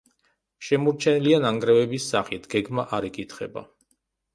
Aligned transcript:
შემორჩენილია 0.67 1.39
ნანგრევების 1.45 2.11
სახით, 2.15 2.51
გეგმა 2.59 2.91
არ 3.01 3.13
იკითხება. 3.15 3.69